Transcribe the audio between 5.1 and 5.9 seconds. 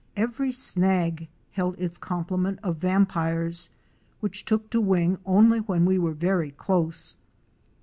only when